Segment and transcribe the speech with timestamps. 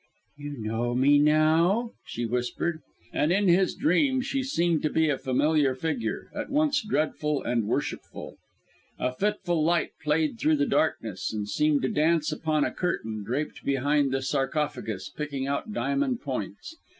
[0.37, 2.81] "You know me, now?" she whispered.
[3.13, 7.67] And in his dream she seemed to be a familiar figure, at once dreadful and
[7.67, 8.37] worshipful.
[8.97, 13.63] A fitful light played through the darkness, and seemed to dance upon a curtain draped
[13.63, 16.77] behind the sarcophagus, picking out diamond points.